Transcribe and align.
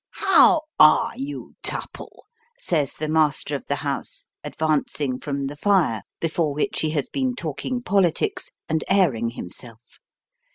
"How 0.29 0.61
are 0.79 1.15
you, 1.15 1.53
Tupple?" 1.61 2.23
says 2.57 2.93
the 2.93 3.07
master 3.07 3.55
of 3.55 3.67
the 3.67 3.75
house, 3.85 4.25
advancing 4.43 5.19
from 5.19 5.45
the 5.45 5.55
fire, 5.55 6.01
before 6.19 6.55
which 6.55 6.79
he 6.79 6.89
has 6.89 7.07
been 7.07 7.35
talking 7.35 7.83
politics 7.83 8.49
and 8.67 8.83
airing 8.89 9.29
himself. 9.29 9.99